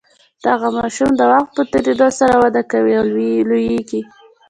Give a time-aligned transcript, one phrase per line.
[0.45, 3.05] دغه ماشوم د وخت په تیریدو سره وده کوي او
[3.49, 4.01] لوییږي.